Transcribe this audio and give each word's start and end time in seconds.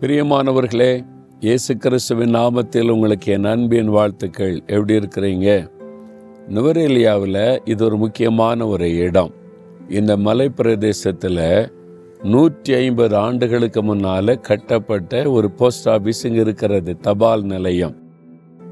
பிரியமானவர்களே 0.00 1.04
இயேசு 1.40 1.76
கிறிஸ்துவின் 1.76 2.34
நாமத்தில் 2.34 2.90
உங்களுக்கு 2.90 3.32
என் 3.32 3.44
அன்பின் 3.44 3.88
வாழ்த்துக்கள். 3.88 4.62
எப்படி 4.66 4.98
இருக்கிறீங்க? 4.98 5.68
நுவரேலியாவில் 6.48 7.60
இது 7.64 7.84
ஒரு 7.84 7.96
முக்கியமான 7.96 8.66
ஒரு 8.66 8.96
இடம். 8.96 9.32
இந்த 9.88 10.16
மலை 10.16 10.48
பிரதேசத்தில் 10.48 11.70
நூற்றி 12.22 12.74
ஐம்பது 12.74 13.16
ஆண்டுகளுக்கு 13.16 13.82
முன்னால் 13.82 14.40
கட்டப்பட்ட 14.40 15.30
ஒரு 15.30 15.50
போஸ்ட் 15.50 15.88
ஆஃபீஸ் 15.88 16.22
இங்கே 16.22 16.40
இருக்கிறது 16.40 16.96
தபால் 17.00 17.44
நிலையம். 17.44 17.94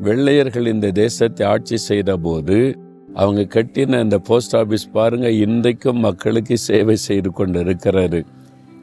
வெள்ளையர்கள் 0.00 0.66
இந்த 0.66 0.90
தேசத்தை 0.90 1.46
ஆட்சி 1.46 1.76
செய்த 1.76 2.16
போது 2.16 2.76
அவங்க 3.14 3.60
கட்டின 3.60 4.00
இந்த 4.02 4.18
போஸ்ட் 4.18 4.56
ஆஃபீஸ் 4.56 4.88
பாருங்க 4.92 5.30
இன்றைக்கும் 5.30 5.98
மக்களுக்கு 5.98 6.56
சேவை 6.56 6.96
செய்து 6.96 7.32
கொண்டு 7.32 7.60
இருக்கிறது 7.60 8.24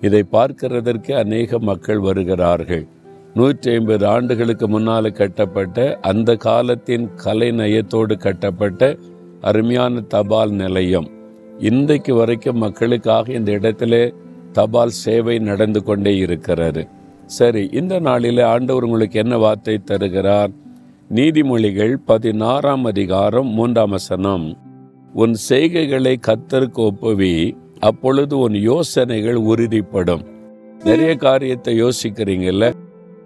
இதை 0.04 0.22
பார்க்கிறதற்கு 0.32 1.12
அநேக 1.12 1.60
மக்கள் 1.60 2.00
வருகிறார்கள். 2.00 2.86
நூற்றி 3.34 3.72
ஐம்பது 3.72 4.06
ஆண்டுகளுக்கு 4.08 4.66
முன்னால் 4.68 5.10
கட்டப்பட்ட 5.12 5.78
அந்த 6.02 6.36
காலத்தின் 6.36 7.06
கலை 7.16 7.52
நயத்தோடு 7.52 8.18
கட்டப்பட்ட 8.18 8.98
அருமையான 9.42 10.02
தபால் 10.02 10.52
நிலையம். 10.52 11.08
இன்றைக்கு 11.60 12.14
வரைக்கும் 12.16 12.58
மக்களுக்காக 12.58 13.34
இந்த 13.34 13.52
இடத்துல 13.52 14.14
தபால் 14.52 14.94
சேவை 15.04 15.40
நடந்து 15.40 15.84
கொண்டே 15.84 16.14
இருக்கிறது. 16.18 16.84
சரி 17.26 17.64
இந்த 17.72 18.00
நாளில் 18.00 18.44
ஆண்டவர் 18.54 18.84
உங்களுக்கு 18.84 19.20
என்ன 19.20 19.38
வார்த்தை 19.38 19.76
தருகிறார்? 19.84 20.52
நீதிமொழிகள் 21.10 21.96
பதினாறாம் 22.06 22.86
அதிகாரம் 22.86 23.50
மூன்றாம் 23.50 23.90
வசனம். 23.90 24.46
உன் 25.14 25.36
செய்கைகளை 25.50 26.14
கத்தருக்கு 26.28 26.82
ஒப்புவி 26.90 27.36
அப்பொழுது 27.84 28.38
உன் 28.38 28.54
யோசனைகள் 28.54 29.36
உறுதிப்படும். 29.36 30.24
நிறைய 30.84 31.16
காரியத்தை 31.16 31.72
யோசிக்கிறீங்கல்ல? 31.84 32.66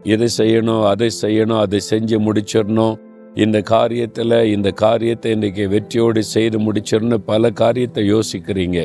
இதை 0.04 0.28
செய்யணும் 0.38 0.84
அதை 0.86 1.10
செய்யணும் 1.22 1.60
அதை 1.60 1.80
செஞ்சு 1.90 2.18
முடிச்சிடணும். 2.28 2.96
இந்த 3.34 3.58
காரியத்தில் 3.70 4.44
இந்த 4.44 4.70
காரியத்தை 4.72 5.32
இன்றைக்கி 5.32 5.64
வெற்றியோடு 5.68 6.22
செய்து 6.24 6.58
முடிச்சிடணும் 6.60 7.26
பல 7.26 7.50
காரியத்தை 7.50 8.04
யோசிக்கிறீங்க. 8.14 8.80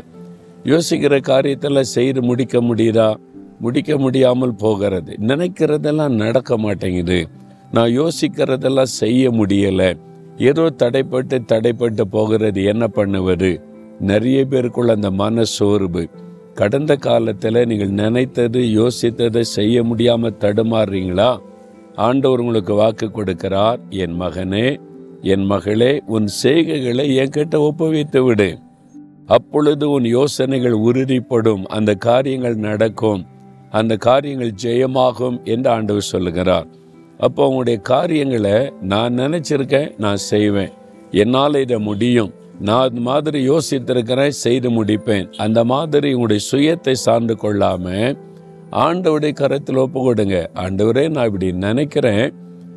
யோசிக்கிற 0.64 1.14
காரியத்தில் 1.28 1.90
செய்து 1.96 2.22
முடிக்க 2.22 2.60
முடியுதா? 2.60 3.14
முடிக்க 3.58 3.92
முடியாமல் 3.98 4.54
போகிறது. 4.54 5.12
நினைக்கிறதெல்லாம் 5.20 6.14
நடக்க 6.14 6.58
மாட்டேங்குது. 6.58 7.18
நான் 7.72 7.92
யோசிக்கிறதெல்லாம் 8.00 8.94
செய்ய 9.00 9.30
முடியலை. 9.30 9.90
ஏதோ 10.36 10.64
தடைப்பட்டு 10.78 11.36
தடைப்பட்டு 11.52 12.04
போகிறது. 12.10 12.60
என்ன 12.64 12.86
பண்ணுவது? 12.88 13.52
நிறைய 14.10 14.38
பேருக்குள்ள 14.50 14.90
அந்த 14.90 15.10
மன 15.10 15.42
சோர்வு 15.42 16.04
கடந்த 16.54 16.92
காலத்தில் 16.96 17.66
நீங்கள் 17.66 17.92
நினைத்தது 18.00 18.60
யோசித்ததை 18.78 19.40
செய்ய 19.40 19.84
முடியாமல் 19.84 20.40
தடுமாறுறீங்களா? 20.40 21.30
ஆண்டவர் 21.96 22.38
உங்களுக்கு 22.38 22.74
வாக்கு 22.74 23.06
கொடுக்கிறார் 23.08 23.78
என் 23.88 24.16
மகனே 24.20 24.66
என் 25.22 25.44
மகளே 25.44 25.92
உன் 26.06 26.28
செய்கைகளை 26.42 27.06
என்கிட்ட 27.16 27.56
ஒப்புவித்து 27.68 28.20
விடு. 28.24 28.50
அப்பொழுது 29.26 29.90
உன் 29.90 30.04
யோசனைகள் 30.04 30.76
உறுதிப்படும் 30.88 31.64
அந்த 31.64 31.94
காரியங்கள் 31.94 32.56
நடக்கும் 32.68 33.22
அந்த 33.70 33.96
காரியங்கள் 33.96 34.54
ஜெயமாகும் 34.62 35.38
என்று 35.44 35.70
ஆண்டவர் 35.70 36.10
சொல்லுகிறார். 36.12 36.66
அப்போ 37.18 37.42
உங்களுடைய 37.46 37.78
காரியங்களை 37.78 38.56
நான் 38.82 39.18
நினைச்சிருக்கேன் 39.18 39.90
நான் 39.98 40.20
செய்வேன். 40.30 40.72
என்னால் 41.10 41.54
இதை 41.54 41.78
முடியும். 41.78 42.32
நான் 42.66 42.82
அது 42.82 43.00
மாதிரி 43.00 43.38
யோசித்திருக்கிறேன் 43.50 44.34
செய்து 44.44 44.68
முடிப்பேன். 44.70 45.32
அந்த 45.36 45.64
மாதிரி 45.64 46.08
உங்களுடைய 46.12 46.42
சுயத்தை 46.50 46.92
சார்ந்து 46.92 47.36
கொள்ளாம 47.42 48.16
ஆண்டவுடைய 48.72 49.32
கரத்தில் 49.32 49.76
ஒப்பு 49.76 50.00
கொடுங்க 50.02 50.50
ஆண்டவரே 50.54 51.08
நான் 51.08 51.26
இப்படி 51.26 51.52
நினைக்கிறேன். 51.52 52.34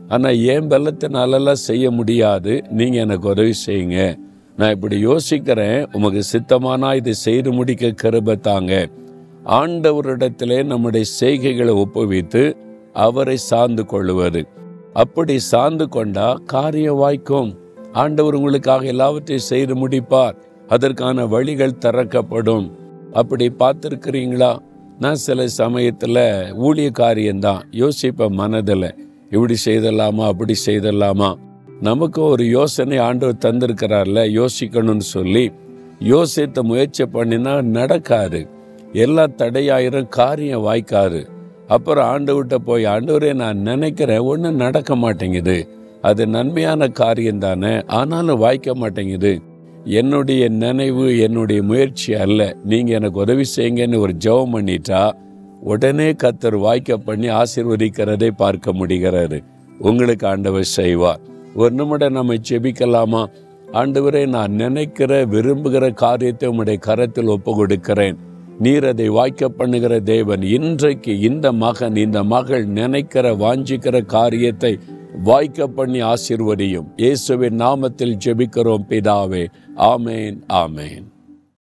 ஆனால் 0.07 0.37
ஏன் 0.37 0.67
பலத்தினாலெல்லாம் 0.67 1.63
செய்ய 1.69 1.91
முடியாது. 1.91 2.63
நீங்கள் 2.69 3.01
எனக்கு 3.01 3.29
உதவி 3.29 3.53
செய்யுங்க. 3.65 4.17
நான் 4.57 4.71
இப்படி 4.71 4.97
யோசிக்கிறேன். 5.07 5.79
உமக்கு 5.91 6.21
சித்தமானா 6.33 6.95
இதை 6.95 7.13
செய்து 7.13 7.51
முடிக்க 7.51 7.93
கருபை 8.03 8.35
தாங்க. 8.39 8.73
ஆண்டவரிடத்திலே 9.45 10.63
நம்முடைய 10.63 11.05
செய்கைகளை 11.19 11.73
ஒப்புவித்து 11.83 12.43
அவரை 12.93 13.37
சார்ந்து 13.37 13.85
கொள்ளுவது. 13.85 14.41
அப்படி 14.93 15.39
சார்ந்து 15.39 15.89
கொண்டா 15.89 16.27
காரியம் 16.45 16.95
வாய்க்கும். 16.95 17.51
ஆண்டவர் 17.95 18.33
உங்களுக்காக 18.33 18.85
எல்லாவற்றையும் 18.85 19.47
செய்து 19.47 19.87
முடிப்பார். 19.87 20.35
அதற்கான 20.67 21.25
வழிகள் 21.25 21.77
திறக்கப்படும். 21.77 22.77
அப்படி 23.13 23.51
பார்த்துருக்குறீங்களா? 23.59 24.57
நான் 24.99 25.15
சில 25.15 25.47
சமயத்தில் 25.47 26.15
ஊழிய 26.59 26.91
காரியம்தான் 26.91 27.67
யோசிப்பேன் 27.71 28.29
மனதில் 28.29 28.95
இப்படி 29.29 29.55
செய்தலாமா 29.65 30.27
அப்படி 30.27 30.55
செய்தலாமா? 30.65 31.35
நமக்கு 31.81 32.21
ஒரு 32.21 32.47
யோசனை 32.47 32.97
ஆண்டவர் 32.97 33.41
தந்திருக்கிறார்ல 33.45 34.45
யோசிக்கணும்னு 34.45 35.05
சொல்லி. 35.13 35.51
யோசித்த 35.99 36.61
முயற்சி 36.61 37.03
பண்ணினா 37.03 37.61
நடக்காது. 37.61 38.47
எல்லா 38.93 39.25
தடையாயிரம் 39.25 40.09
காரியம் 40.09 40.65
வாய்க்காது. 40.65 41.27
அப்புறம் 41.67 42.07
ஆண்டவர்கிட்ட 42.07 42.55
போய் 42.55 42.85
ஆண்டவரே 42.85 43.33
நான் 43.33 43.57
நினைக்கிறேன் 43.57 44.19
ஒன்றும் 44.19 44.55
நடக்க 44.55 44.95
மாட்டேங்குது. 44.95 45.83
அது 46.07 46.23
நன்மையான 46.27 46.87
காரியம் 47.01 47.39
தானே? 47.39 47.73
ஆனாலும் 47.99 48.41
வாய்க்க 48.45 48.75
மாட்டேங்குது. 48.75 49.33
என்னுடைய 49.99 50.43
நினைவு 50.63 51.05
என்னுடைய 51.19 51.59
முயற்சி 51.63 52.11
அல்ல. 52.15 52.41
நீங்கள் 52.63 52.95
எனக்கு 52.95 53.19
உதவி 53.19 53.45
செய்யுங்கன்னு 53.55 54.03
ஒரு 54.05 54.13
ஜெபம் 54.25 54.53
பண்ணிட்டா 54.55 55.01
உடனே 55.63 56.09
கத்தர் 56.23 56.57
வாய்க்க 56.57 56.97
பண்ணி 56.97 57.27
ஆசிர்வதிக்கிறதை 57.41 58.29
பார்க்க 58.43 58.73
முடிகிறாரு 58.73 59.39
உங்களுக்கு 59.79 60.25
ஆண்டவர் 60.27 60.67
செய்வார். 60.79 61.21
ஒரு 61.55 61.73
நிமிடம் 61.75 62.13
நம்ம 62.13 62.35
ஜெபிக்கலாமா? 62.49 63.23
ஆண்டவரே 63.73 64.23
நான் 64.27 64.53
நினைக்கிற 64.53 65.11
விரும்புகிற 65.25 65.85
காரியத்தை 66.03 66.45
உம்முடைய 66.49 66.79
கரத்தில் 66.87 67.31
ஒப்பு 67.35 67.51
கொடுக்கிறேன் 67.55 68.17
நீர் 68.59 68.85
அதை 68.85 69.07
வாய்க்க 69.09 69.47
பண்ணுகிற 69.49 69.93
தேவன் 70.09 70.43
இன்றைக்கு 70.57 71.13
இந்த 71.19 71.47
மகன் 71.63 71.95
இந்த 71.95 72.19
மகள் 72.33 72.65
நினைக்கிற 72.77 73.33
வாஞ்சிக்கிற 73.35 73.99
காரியத்தை 74.05 74.71
வாய்க்க 75.23 75.67
பண்ணி 75.67 76.01
ஆசிர்வதியும். 76.01 76.87
இயேசுவின் 76.95 77.57
நாமத்தில் 77.57 78.17
ஜெபிக்கிறோம் 78.25 78.85
பிதாவே. 78.89 79.47
ஆமேன் 79.77 80.39
ஆமேன். 80.53 81.03